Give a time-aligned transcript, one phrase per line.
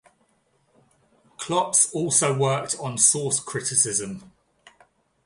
[1.37, 4.31] Klotz also worked on source criticism.